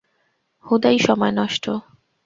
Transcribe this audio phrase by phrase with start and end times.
[0.65, 1.65] হুদাই সময় নষ্ট।